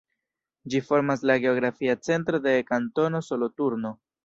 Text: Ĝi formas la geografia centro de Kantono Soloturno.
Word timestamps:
Ĝi 0.73 0.79
formas 0.87 1.25
la 1.31 1.35
geografia 1.43 1.97
centro 2.09 2.41
de 2.49 2.57
Kantono 2.73 3.25
Soloturno. 3.31 3.97